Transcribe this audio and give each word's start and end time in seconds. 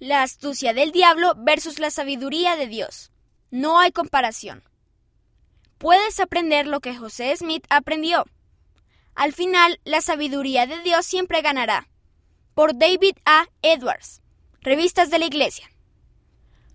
La 0.00 0.22
astucia 0.22 0.74
del 0.74 0.92
diablo 0.92 1.34
versus 1.36 1.80
la 1.80 1.90
sabiduría 1.90 2.54
de 2.54 2.68
Dios. 2.68 3.10
No 3.50 3.80
hay 3.80 3.90
comparación. 3.90 4.62
Puedes 5.76 6.20
aprender 6.20 6.68
lo 6.68 6.78
que 6.78 6.94
José 6.94 7.36
Smith 7.36 7.64
aprendió. 7.68 8.24
Al 9.16 9.32
final, 9.32 9.80
la 9.82 10.00
sabiduría 10.00 10.68
de 10.68 10.78
Dios 10.82 11.04
siempre 11.04 11.42
ganará. 11.42 11.88
Por 12.54 12.78
David 12.78 13.16
A. 13.24 13.46
Edwards. 13.62 14.22
Revistas 14.60 15.10
de 15.10 15.18
la 15.18 15.26
Iglesia. 15.26 15.68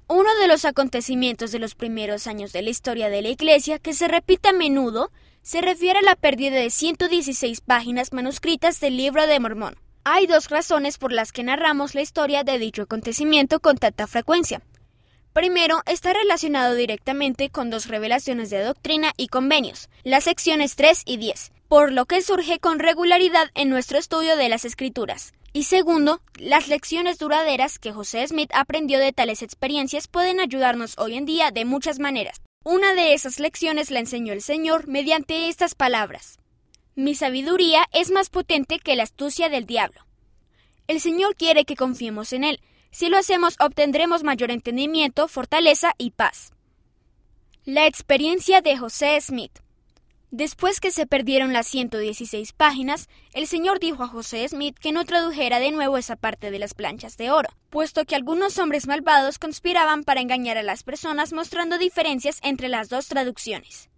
Uno 0.09 0.35
de 0.41 0.49
los 0.49 0.65
acontecimientos 0.65 1.53
de 1.53 1.59
los 1.59 1.75
primeros 1.75 2.27
años 2.27 2.51
de 2.51 2.61
la 2.61 2.71
historia 2.71 3.07
de 3.07 3.21
la 3.21 3.29
Iglesia 3.29 3.79
que 3.79 3.93
se 3.93 4.09
repite 4.09 4.49
a 4.49 4.53
menudo 4.53 5.13
se 5.43 5.61
refiere 5.61 5.99
a 5.99 6.01
la 6.03 6.17
pérdida 6.17 6.57
de 6.57 6.69
116 6.69 7.61
páginas 7.61 8.11
manuscritas 8.11 8.81
del 8.81 8.97
libro 8.97 9.25
de 9.27 9.39
Mormón. 9.39 9.77
Hay 10.05 10.27
dos 10.27 10.49
razones 10.49 10.97
por 10.97 11.13
las 11.13 11.31
que 11.31 11.43
narramos 11.43 11.95
la 11.95 12.01
historia 12.01 12.43
de 12.43 12.59
dicho 12.59 12.81
acontecimiento 12.81 13.61
con 13.61 13.77
tanta 13.77 14.05
frecuencia. 14.05 14.61
Primero, 15.31 15.81
está 15.85 16.11
relacionado 16.11 16.75
directamente 16.75 17.49
con 17.49 17.69
dos 17.69 17.87
revelaciones 17.87 18.49
de 18.49 18.61
doctrina 18.61 19.13
y 19.15 19.29
convenios, 19.29 19.87
las 20.03 20.25
secciones 20.25 20.75
3 20.75 21.03
y 21.05 21.15
10, 21.17 21.53
por 21.69 21.93
lo 21.93 22.05
que 22.05 22.21
surge 22.21 22.59
con 22.59 22.79
regularidad 22.79 23.49
en 23.55 23.69
nuestro 23.69 23.97
estudio 23.97 24.35
de 24.35 24.49
las 24.49 24.65
escrituras. 24.65 25.31
Y 25.53 25.63
segundo, 25.63 26.19
las 26.35 26.67
lecciones 26.67 27.17
duraderas 27.17 27.79
que 27.79 27.93
José 27.93 28.27
Smith 28.27 28.51
aprendió 28.53 28.99
de 28.99 29.13
tales 29.13 29.41
experiencias 29.41 30.09
pueden 30.09 30.41
ayudarnos 30.41 30.97
hoy 30.97 31.15
en 31.15 31.25
día 31.25 31.51
de 31.51 31.63
muchas 31.63 31.99
maneras. 31.99 32.41
Una 32.65 32.93
de 32.93 33.13
esas 33.13 33.39
lecciones 33.39 33.89
la 33.89 33.99
enseñó 33.99 34.33
el 34.33 34.41
Señor 34.41 34.85
mediante 34.87 35.47
estas 35.47 35.75
palabras. 35.75 36.39
Mi 36.95 37.15
sabiduría 37.15 37.87
es 37.91 38.11
más 38.11 38.29
potente 38.29 38.77
que 38.77 38.95
la 38.95 39.03
astucia 39.03 39.49
del 39.49 39.65
diablo. 39.65 40.05
El 40.87 40.99
Señor 40.99 41.35
quiere 41.35 41.65
que 41.65 41.75
confiemos 41.75 42.33
en 42.33 42.43
Él. 42.43 42.59
Si 42.91 43.09
lo 43.09 43.17
hacemos 43.17 43.55
obtendremos 43.59 44.23
mayor 44.23 44.51
entendimiento, 44.51 45.27
fortaleza 45.27 45.93
y 45.97 46.11
paz. 46.11 46.53
La 47.65 47.87
experiencia 47.87 48.61
de 48.61 48.77
José 48.77 49.19
Smith. 49.21 49.59
Después 50.29 50.79
que 50.79 50.91
se 50.91 51.07
perdieron 51.07 51.53
las 51.53 51.67
116 51.67 52.53
páginas, 52.53 53.07
el 53.33 53.47
señor 53.47 53.79
dijo 53.79 54.03
a 54.03 54.07
José 54.07 54.47
Smith 54.47 54.77
que 54.79 54.91
no 54.91 55.05
tradujera 55.05 55.59
de 55.59 55.71
nuevo 55.71 55.97
esa 55.97 56.15
parte 56.15 56.51
de 56.51 56.59
las 56.59 56.73
planchas 56.73 57.17
de 57.17 57.31
oro, 57.31 57.49
puesto 57.69 58.03
que 58.05 58.15
algunos 58.15 58.57
hombres 58.57 58.87
malvados 58.87 59.39
conspiraban 59.39 60.03
para 60.03 60.21
engañar 60.21 60.57
a 60.57 60.63
las 60.63 60.83
personas 60.83 61.33
mostrando 61.33 61.77
diferencias 61.77 62.39
entre 62.43 62.67
las 62.67 62.89
dos 62.89 63.07
traducciones. 63.07 63.89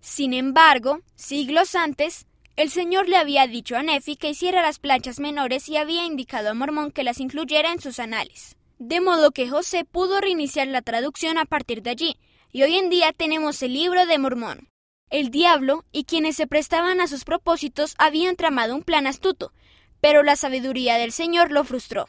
Sin 0.00 0.34
embargo, 0.34 1.00
siglos 1.14 1.76
antes, 1.76 2.26
el 2.56 2.70
señor 2.70 3.08
le 3.08 3.16
había 3.16 3.46
dicho 3.46 3.76
a 3.76 3.82
Nefi 3.82 4.16
que 4.16 4.30
hiciera 4.30 4.62
las 4.62 4.78
planchas 4.78 5.18
menores 5.18 5.68
y 5.68 5.76
había 5.76 6.04
indicado 6.04 6.50
a 6.50 6.54
Mormón 6.54 6.92
que 6.92 7.02
las 7.02 7.18
incluyera 7.18 7.72
en 7.72 7.80
sus 7.80 7.98
anales. 7.98 8.56
De 8.78 9.00
modo 9.00 9.32
que 9.32 9.48
José 9.48 9.84
pudo 9.84 10.20
reiniciar 10.20 10.68
la 10.68 10.82
traducción 10.82 11.38
a 11.38 11.44
partir 11.44 11.82
de 11.82 11.90
allí, 11.90 12.16
y 12.52 12.62
hoy 12.62 12.76
en 12.76 12.90
día 12.90 13.12
tenemos 13.12 13.62
el 13.62 13.72
libro 13.74 14.06
de 14.06 14.18
Mormón. 14.18 14.68
El 15.10 15.30
diablo 15.30 15.84
y 15.90 16.04
quienes 16.04 16.36
se 16.36 16.46
prestaban 16.46 17.00
a 17.00 17.08
sus 17.08 17.24
propósitos 17.24 17.94
habían 17.98 18.36
tramado 18.36 18.74
un 18.74 18.82
plan 18.82 19.06
astuto, 19.06 19.52
pero 20.00 20.22
la 20.22 20.36
sabiduría 20.36 20.96
del 20.96 21.12
Señor 21.12 21.50
lo 21.50 21.64
frustró. 21.64 22.08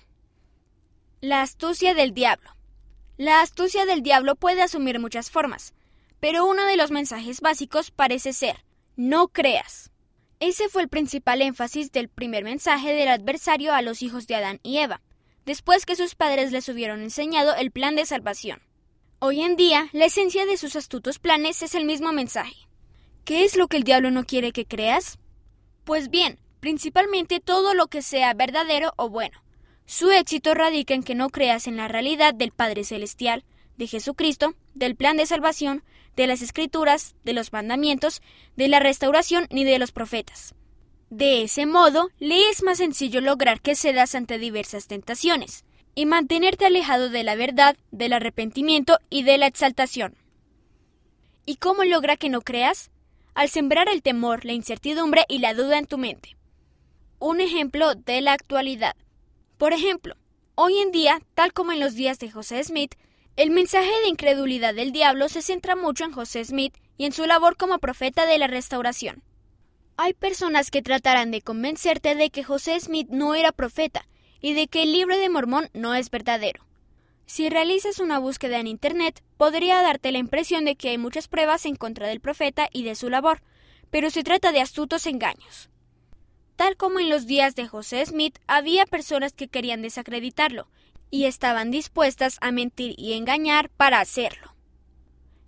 La 1.22 1.42
astucia 1.42 1.94
del 1.94 2.14
diablo. 2.14 2.52
La 3.18 3.42
astucia 3.42 3.86
del 3.86 4.04
diablo 4.04 4.36
puede 4.36 4.62
asumir 4.62 5.00
muchas 5.00 5.32
formas, 5.32 5.74
pero 6.20 6.46
uno 6.46 6.66
de 6.66 6.78
los 6.78 6.92
mensajes 6.92 7.42
básicos 7.42 7.90
parece 7.90 8.34
ser 8.34 8.64
no 8.96 9.28
creas. 9.28 9.92
Ese 10.40 10.68
fue 10.70 10.82
el 10.82 10.90
principal 10.90 11.42
énfasis 11.42 11.92
del 11.92 12.10
primer 12.10 12.44
mensaje 12.44 12.94
del 12.94 13.08
adversario 13.08 13.74
a 13.74 13.82
los 13.82 14.02
hijos 14.02 14.28
de 14.28 14.36
Adán 14.36 14.60
y 14.64 14.78
Eva, 14.78 15.02
después 15.46 15.86
que 15.86 15.96
sus 15.96 16.16
padres 16.16 16.52
les 16.52 16.68
hubieron 16.68 17.02
enseñado 17.02 17.56
el 17.56 17.72
plan 17.72 17.96
de 17.96 18.06
salvación. 18.06 18.62
Hoy 19.20 19.42
en 19.42 19.56
día, 19.56 19.88
la 19.94 20.06
esencia 20.06 20.46
de 20.46 20.58
sus 20.58 20.76
astutos 20.76 21.20
planes 21.20 21.62
es 21.62 21.74
el 21.74 21.86
mismo 21.86 22.12
mensaje. 22.12 22.56
¿Qué 23.24 23.46
es 23.46 23.56
lo 23.56 23.68
que 23.68 23.78
el 23.78 23.84
diablo 23.84 24.12
no 24.12 24.26
quiere 24.26 24.52
que 24.52 24.66
creas? 24.66 25.18
Pues 25.86 26.10
bien, 26.10 26.38
principalmente 26.60 27.40
todo 27.40 27.74
lo 27.74 27.88
que 27.88 28.02
sea 28.02 28.34
verdadero 28.34 28.94
o 28.98 29.10
bueno. 29.10 29.42
Su 29.86 30.12
éxito 30.12 30.54
radica 30.54 30.94
en 30.94 31.04
que 31.04 31.16
no 31.16 31.30
creas 31.30 31.68
en 31.68 31.78
la 31.78 31.88
realidad 31.88 32.34
del 32.34 32.52
Padre 32.52 32.84
Celestial, 32.84 33.46
de 33.78 33.88
Jesucristo, 33.88 34.56
del 34.74 34.96
plan 34.96 35.16
de 35.16 35.26
salvación, 35.26 35.84
de 36.16 36.28
las 36.28 36.42
escrituras, 36.42 37.16
de 37.24 37.34
los 37.34 37.54
mandamientos, 37.54 38.22
de 38.56 38.68
la 38.68 38.80
restauración 38.80 39.48
ni 39.50 39.64
de 39.64 39.80
los 39.80 39.92
profetas. 39.92 40.56
De 41.10 41.44
ese 41.44 41.66
modo, 41.66 42.10
le 42.20 42.50
es 42.50 42.64
más 42.64 42.80
sencillo 42.80 43.22
lograr 43.22 43.62
que 43.62 43.76
cedas 43.76 44.16
ante 44.16 44.38
diversas 44.38 44.88
tentaciones, 44.88 45.64
y 45.94 46.06
mantenerte 46.06 46.66
alejado 46.66 47.10
de 47.10 47.24
la 47.24 47.36
verdad, 47.36 47.78
del 47.92 48.14
arrepentimiento 48.14 48.98
y 49.10 49.24
de 49.24 49.38
la 49.38 49.48
exaltación. 49.48 50.16
¿Y 51.46 51.56
cómo 51.58 51.84
logra 51.84 52.18
que 52.18 52.30
no 52.30 52.42
creas? 52.42 52.92
al 53.36 53.50
sembrar 53.50 53.90
el 53.90 54.02
temor, 54.02 54.46
la 54.46 54.54
incertidumbre 54.54 55.26
y 55.28 55.40
la 55.40 55.54
duda 55.54 55.78
en 55.78 55.86
tu 55.86 55.98
mente. 55.98 56.38
Un 57.20 57.42
ejemplo 57.42 57.94
de 57.94 58.22
la 58.22 58.34
actualidad. 58.34 58.96
Por 59.58 59.74
ejemplo, 59.74 60.16
hoy 60.56 60.80
en 60.80 60.92
día, 60.92 61.22
tal 61.36 61.54
como 61.54 61.74
en 61.74 61.82
los 61.82 61.96
días 61.96 62.18
de 62.18 62.32
José 62.32 62.64
Smith, 62.64 62.96
el 63.38 63.52
mensaje 63.52 63.92
de 64.02 64.08
incredulidad 64.08 64.74
del 64.74 64.94
diablo 64.94 65.28
se 65.28 65.42
centra 65.42 65.76
mucho 65.76 66.06
en 66.06 66.14
José 66.14 66.46
Smith 66.46 66.74
y 66.98 67.06
en 67.06 67.12
su 67.12 67.26
labor 67.26 67.58
como 67.58 67.80
profeta 67.80 68.26
de 68.26 68.38
la 68.38 68.48
restauración. 68.48 69.24
Hay 69.98 70.14
personas 70.14 70.72
que 70.72 70.82
tratarán 70.82 71.32
de 71.32 71.42
convencerte 71.42 72.16
de 72.16 72.30
que 72.30 72.44
José 72.44 72.80
Smith 72.80 73.08
no 73.10 73.36
era 73.36 73.52
profeta 73.52 74.08
y 74.40 74.54
de 74.54 74.68
que 74.68 74.84
el 74.84 74.94
libro 74.94 75.18
de 75.18 75.30
Mormón 75.30 75.70
no 75.74 75.96
es 75.96 76.10
verdadero. 76.10 76.66
Si 77.26 77.50
realizas 77.50 78.00
una 78.00 78.20
búsqueda 78.20 78.60
en 78.60 78.68
Internet, 78.68 79.22
podría 79.36 79.82
darte 79.82 80.12
la 80.12 80.20
impresión 80.20 80.64
de 80.64 80.76
que 80.76 80.90
hay 80.90 80.98
muchas 80.98 81.28
pruebas 81.28 81.66
en 81.66 81.76
contra 81.76 82.08
del 82.08 82.22
profeta 82.22 82.70
y 82.72 82.84
de 82.84 82.96
su 82.96 83.10
labor, 83.10 83.42
pero 83.90 84.10
se 84.12 84.24
trata 84.24 84.52
de 84.52 84.62
astutos 84.62 85.08
engaños. 85.08 85.70
Tal 86.56 86.78
como 86.78 87.00
en 87.00 87.10
los 87.10 87.26
días 87.26 87.56
de 87.56 87.68
José 87.68 88.06
Smith, 88.06 88.38
había 88.48 88.86
personas 88.86 89.34
que 89.34 89.50
querían 89.50 89.82
desacreditarlo, 89.82 90.68
y 91.10 91.26
estaban 91.26 91.72
dispuestas 91.72 92.38
a 92.42 92.52
mentir 92.52 92.96
y 92.98 93.14
engañar 93.14 93.70
para 93.70 94.00
hacerlo. 94.00 94.56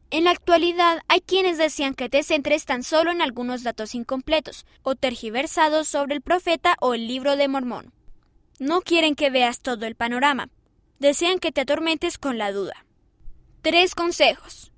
En 0.10 0.24
la 0.24 0.32
actualidad 0.32 1.02
hay 1.10 1.20
quienes 1.20 1.58
desean 1.58 1.94
que 1.94 2.08
te 2.08 2.24
centres 2.24 2.66
tan 2.66 2.84
solo 2.84 3.12
en 3.12 3.22
algunos 3.22 3.64
datos 3.64 3.94
incompletos 3.94 4.66
o 4.82 4.96
tergiversados 4.96 5.90
sobre 5.90 6.16
el 6.16 6.22
profeta 6.22 6.78
o 6.80 6.94
el 6.94 7.08
libro 7.08 7.36
de 7.36 7.50
Mormón. 7.50 7.92
No 8.60 8.82
quieren 8.82 9.16
que 9.16 9.30
veas 9.30 9.60
todo 9.60 9.86
el 9.86 9.96
panorama, 9.96 10.50
desean 11.00 11.40
que 11.40 11.52
te 11.52 11.62
atormentes 11.62 12.18
con 12.18 12.38
la 12.38 12.54
duda. 12.54 12.86
Tres 13.62 13.96
consejos. 13.96 14.72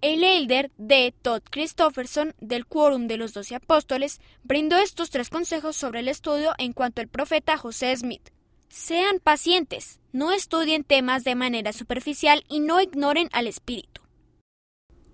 El 0.00 0.24
elder 0.24 0.72
de 0.76 1.14
Todd 1.22 1.42
Christofferson 1.48 2.34
del 2.40 2.66
Quórum 2.66 3.06
de 3.06 3.18
los 3.18 3.34
Doce 3.34 3.54
Apóstoles 3.54 4.20
brindó 4.42 4.76
estos 4.76 5.10
tres 5.10 5.30
consejos 5.30 5.76
sobre 5.76 6.00
el 6.00 6.08
estudio 6.08 6.52
en 6.58 6.72
cuanto 6.72 7.00
al 7.00 7.06
profeta 7.06 7.56
José 7.56 7.96
Smith. 7.96 8.30
Sean 8.74 9.20
pacientes, 9.22 10.00
no 10.14 10.32
estudien 10.32 10.82
temas 10.82 11.24
de 11.24 11.34
manera 11.34 11.74
superficial 11.74 12.42
y 12.48 12.60
no 12.60 12.80
ignoren 12.80 13.28
al 13.32 13.46
espíritu. 13.46 14.00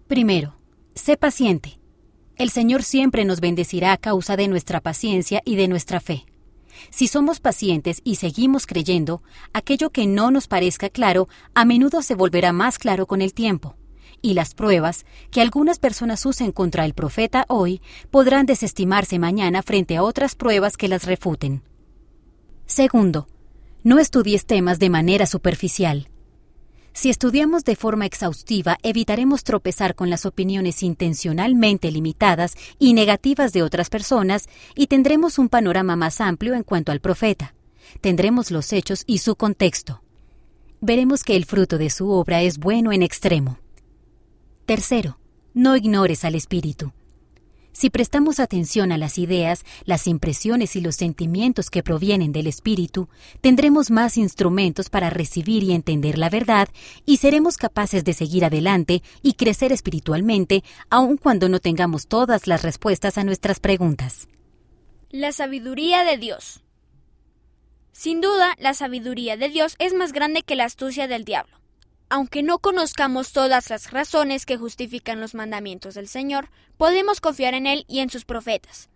Primero, 0.07 0.55
sé 0.95 1.17
paciente. 1.17 1.81
El 2.37 2.51
Señor 2.51 2.85
siempre 2.85 3.25
nos 3.25 3.41
bendecirá 3.41 3.91
a 3.91 3.97
causa 3.97 4.37
de 4.37 4.47
nuestra 4.47 4.81
paciencia 4.81 5.43
y 5.45 5.57
de 5.57 5.67
nuestra 5.67 5.99
fe. 5.99 6.25
Si 6.91 7.09
somos 7.09 7.41
pacientes 7.41 8.01
y 8.05 8.15
seguimos 8.15 8.65
creyendo, 8.65 9.25
aquello 9.53 9.91
que 9.91 10.07
no 10.07 10.31
nos 10.31 10.47
parezca 10.47 10.89
claro 10.89 11.27
a 11.53 11.65
menudo 11.65 12.01
se 12.03 12.15
volverá 12.15 12.53
más 12.53 12.79
claro 12.79 13.07
con 13.07 13.23
el 13.23 13.35
tiempo. 13.35 13.75
Y 14.23 14.35
las 14.35 14.55
pruebas 14.55 15.05
que 15.33 15.41
algunas 15.41 15.81
personas 15.81 16.25
usen 16.27 16.53
contra 16.53 16.85
el 16.85 16.95
profeta 16.95 17.45
hoy 17.49 17.83
podrán 18.13 18.47
desestimarse 18.47 19.19
mañana 19.19 19.65
frente 19.65 19.97
a 19.97 20.05
otras 20.05 20.37
pruebas 20.37 20.77
que 20.77 20.87
las 20.87 21.07
refuten. 21.07 21.65
Segundo, 22.67 23.27
no 23.85 23.99
estudies 23.99 24.47
temas 24.47 24.79
de 24.79 24.91
manera 24.91 25.27
superficial. 25.27 26.09
Si 26.93 27.11
estudiamos 27.11 27.65
de 27.65 27.77
forma 27.77 28.07
exhaustiva, 28.07 28.77
evitaremos 28.83 29.45
tropezar 29.45 29.95
con 29.95 30.11
las 30.11 30.27
opiniones 30.27 30.83
intencionalmente 30.83 31.93
limitadas 31.93 32.55
y 32.79 32.93
negativas 32.93 33.53
de 33.53 33.63
otras 33.63 33.89
personas 33.89 34.49
y 34.75 34.89
tendremos 34.89 35.39
un 35.39 35.49
panorama 35.49 35.95
más 35.95 36.21
amplio 36.21 36.55
en 36.55 36.65
cuanto 36.65 36.91
al 36.91 37.01
profeta. 37.01 37.55
Tendremos 38.01 38.51
los 38.51 38.73
hechos 38.73 39.05
y 39.07 39.19
su 39.19 39.37
contexto. 39.37 40.03
Veremos 40.81 41.23
que 41.23 41.37
el 41.37 41.45
fruto 41.45 41.79
de 41.79 41.91
su 41.91 42.11
obra 42.11 42.43
es 42.43 42.59
bueno 42.59 42.91
en 42.93 43.03
extremo. 43.03 43.59
Tercero, 44.67 45.21
no 45.55 45.77
ignores 45.77 46.25
al 46.25 46.35
Espíritu. 46.35 46.93
Si 47.73 47.91
prestamos 47.91 48.41
atención 48.41 48.91
a 48.91 48.99
las 48.99 49.19
ideas, 49.19 49.65
las 49.85 50.07
impresiones 50.07 50.75
y 50.75 50.81
los 50.81 50.97
sentimientos 50.97 51.71
que 51.71 51.83
provienen 51.83 52.33
del 52.33 52.47
Espíritu, 52.47 53.09
tendremos 53.41 53.91
más 53.91 54.17
instrumentos 54.17 54.91
para 54.91 55.11
recibir 55.11 55.63
y 55.63 55.73
entender 55.73 56.19
la 56.19 56.31
verdad 56.31 56.69
y 57.07 57.19
seremos 57.19 57.57
capaces 57.57 58.05
de 58.05 58.15
seguir 58.15 58.45
adelante 58.45 59.03
y 59.23 59.35
crecer 59.35 59.73
espiritualmente 59.73 60.65
aun 60.91 61.17
cuando 61.17 61.49
no 61.49 61.61
tengamos 61.61 62.09
todas 62.09 62.47
las 62.47 62.63
respuestas 62.63 63.19
a 63.19 63.25
nuestras 63.25 63.61
preguntas. 63.61 64.29
La 65.11 65.33
sabiduría 65.33 66.05
de 66.05 66.19
Dios. 66.19 66.63
Sin 67.93 68.21
duda, 68.21 68.55
la 68.59 68.75
sabiduría 68.75 69.37
de 69.37 69.49
Dios 69.49 69.75
es 69.79 69.95
más 69.95 70.13
grande 70.13 70.43
que 70.43 70.55
la 70.55 70.65
astucia 70.65 71.09
del 71.09 71.25
diablo. 71.25 71.58
Aunque 72.11 72.43
no 72.43 72.59
conozcamos 72.59 73.33
todas 73.33 73.69
las 73.69 73.91
razones 73.91 74.47
que 74.47 74.57
justifican 74.57 75.21
los 75.21 75.35
mandamientos 75.35 75.95
del 75.95 76.09
Señor, 76.09 76.51
podemos 76.79 77.21
confiar 77.21 77.53
en 77.55 77.67
Él 77.67 77.85
y 77.87 78.01
en 78.01 78.09
sus 78.09 78.25
profetas. 78.25 78.89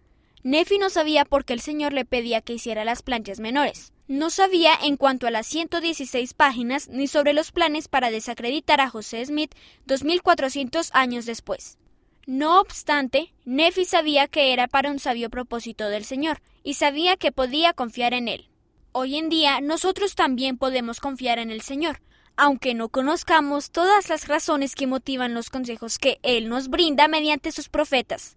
Nefi 0.44 0.79
no 0.79 0.91
sabía 0.91 1.25
por 1.25 1.44
qué 1.44 1.53
el 1.53 1.61
Señor 1.61 1.93
le 1.93 2.05
pedía 2.05 2.41
que 2.41 2.55
hiciera 2.55 2.85
las 2.85 3.03
planchas 3.03 3.38
menores. 3.38 3.93
No 4.09 4.31
sabía 4.31 4.73
en 4.82 4.97
cuanto 4.97 5.26
a 5.26 5.31
las 5.31 5.47
116 5.47 6.35
páginas 6.35 6.88
ni 6.88 7.06
sobre 7.06 7.32
los 7.32 7.53
planes 7.53 7.87
para 7.87 8.11
desacreditar 8.11 8.81
a 8.81 8.88
José 8.91 9.25
Smith 9.25 9.55
2400 9.87 10.91
años 10.94 11.26
después. 11.26 11.79
No 12.26 12.61
obstante, 12.61 13.35
Nefi 13.44 13.85
sabía 13.85 14.26
que 14.26 14.53
era 14.53 14.69
para 14.69 14.91
un 14.91 14.99
sabio 14.99 15.29
propósito 15.29 15.88
del 15.88 16.05
Señor 16.05 16.41
y 16.64 16.75
sabía 16.75 17.17
que 17.17 17.31
podía 17.31 17.73
confiar 17.73 18.14
en 18.14 18.29
él. 18.29 18.49
Hoy 18.93 19.17
en 19.17 19.29
día 19.29 19.61
nosotros 19.61 20.14
también 20.14 20.59
podemos 20.59 20.99
confiar 20.99 21.38
en 21.38 21.50
el 21.50 21.62
Señor, 21.62 22.00
aunque 22.42 22.74
no 22.74 22.88
conozcamos 22.88 23.70
todas 23.70 24.08
las 24.08 24.26
razones 24.26 24.74
que 24.74 24.88
motivan 24.88 25.32
los 25.32 25.48
consejos 25.48 26.00
que 26.00 26.18
Él 26.24 26.48
nos 26.48 26.66
brinda 26.66 27.06
mediante 27.06 27.52
sus 27.52 27.68
profetas. 27.68 28.36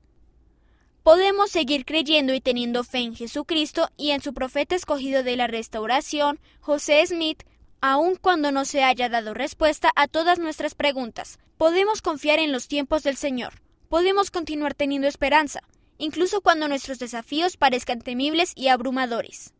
Podemos 1.01 1.49
seguir 1.49 1.85
creyendo 1.85 2.35
y 2.35 2.39
teniendo 2.39 2.83
fe 2.83 2.99
en 2.99 3.15
Jesucristo 3.15 3.89
y 3.97 4.11
en 4.11 4.21
su 4.21 4.35
profeta 4.35 4.75
escogido 4.75 5.23
de 5.23 5.35
la 5.35 5.47
restauración, 5.47 6.39
José 6.61 7.03
Smith, 7.07 7.41
aun 7.81 8.15
cuando 8.15 8.51
no 8.51 8.63
se 8.65 8.83
haya 8.83 9.09
dado 9.09 9.33
respuesta 9.33 9.91
a 9.95 10.07
todas 10.07 10.37
nuestras 10.37 10.75
preguntas. 10.75 11.39
Podemos 11.57 12.03
confiar 12.03 12.37
en 12.37 12.51
los 12.51 12.67
tiempos 12.67 13.01
del 13.01 13.17
Señor. 13.17 13.53
Podemos 13.89 14.29
continuar 14.29 14.75
teniendo 14.75 15.07
esperanza, 15.07 15.61
incluso 15.97 16.41
cuando 16.41 16.67
nuestros 16.67 16.99
desafíos 16.99 17.57
parezcan 17.57 18.01
temibles 18.01 18.51
y 18.55 18.67
abrumadores. 18.67 19.54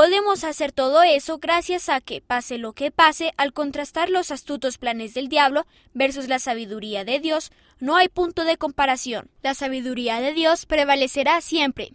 Podemos 0.00 0.44
hacer 0.44 0.72
todo 0.72 1.02
eso 1.02 1.36
gracias 1.36 1.90
a 1.90 2.00
que, 2.00 2.22
pase 2.22 2.56
lo 2.56 2.72
que 2.72 2.90
pase, 2.90 3.34
al 3.36 3.52
contrastar 3.52 4.08
los 4.08 4.30
astutos 4.30 4.78
planes 4.78 5.12
del 5.12 5.28
diablo 5.28 5.66
versus 5.92 6.26
la 6.26 6.38
sabiduría 6.38 7.04
de 7.04 7.20
Dios, 7.20 7.52
no 7.80 7.96
hay 7.96 8.08
punto 8.08 8.46
de 8.46 8.56
comparación. 8.56 9.28
La 9.42 9.52
sabiduría 9.52 10.22
de 10.22 10.32
Dios 10.32 10.64
prevalecerá 10.64 11.42
siempre. 11.42 11.92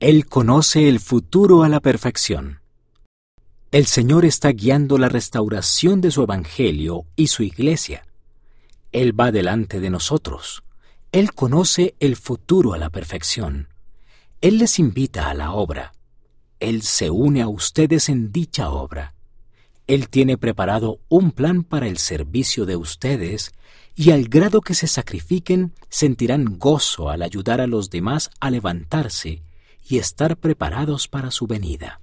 Él 0.00 0.26
conoce 0.26 0.88
el 0.88 0.98
futuro 0.98 1.62
a 1.62 1.68
la 1.68 1.78
perfección. 1.78 2.62
El 3.70 3.86
Señor 3.86 4.24
está 4.24 4.50
guiando 4.50 4.98
la 4.98 5.08
restauración 5.08 6.00
de 6.00 6.10
su 6.10 6.24
Evangelio 6.24 7.04
y 7.14 7.28
su 7.28 7.44
Iglesia. 7.44 8.08
Él 8.90 9.12
va 9.12 9.30
delante 9.30 9.78
de 9.78 9.90
nosotros. 9.90 10.64
Él 11.12 11.32
conoce 11.32 11.94
el 12.00 12.16
futuro 12.16 12.74
a 12.74 12.78
la 12.78 12.90
perfección. 12.90 13.68
Él 14.40 14.58
les 14.58 14.80
invita 14.80 15.30
a 15.30 15.34
la 15.34 15.52
obra. 15.52 15.92
Él 16.60 16.82
se 16.82 17.10
une 17.10 17.42
a 17.42 17.48
ustedes 17.48 18.08
en 18.08 18.32
dicha 18.32 18.70
obra. 18.70 19.14
Él 19.86 20.08
tiene 20.08 20.36
preparado 20.36 21.00
un 21.08 21.30
plan 21.30 21.62
para 21.62 21.86
el 21.86 21.98
servicio 21.98 22.66
de 22.66 22.76
ustedes 22.76 23.52
y 23.94 24.10
al 24.10 24.28
grado 24.28 24.60
que 24.60 24.74
se 24.74 24.86
sacrifiquen 24.86 25.72
sentirán 25.88 26.58
gozo 26.58 27.08
al 27.08 27.22
ayudar 27.22 27.60
a 27.60 27.66
los 27.66 27.90
demás 27.90 28.30
a 28.40 28.50
levantarse 28.50 29.42
y 29.88 29.98
estar 29.98 30.36
preparados 30.36 31.08
para 31.08 31.30
su 31.30 31.46
venida. 31.46 32.00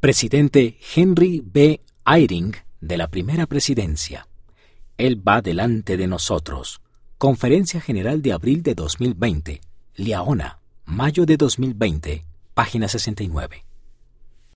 Presidente 0.00 0.78
Henry 0.94 1.42
B. 1.44 1.80
Eyring 2.06 2.56
de 2.80 2.96
la 2.96 3.08
Primera 3.08 3.46
Presidencia. 3.46 4.26
Él 4.96 5.26
va 5.26 5.42
delante 5.42 5.96
de 5.96 6.06
nosotros. 6.06 6.80
Conferencia 7.18 7.80
General 7.80 8.22
de 8.22 8.32
abril 8.32 8.62
de 8.62 8.74
2020. 8.74 9.60
Liaona, 9.96 10.58
mayo 10.86 11.26
de 11.26 11.36
2020, 11.36 12.24
página 12.54 12.88
69. 12.88 13.64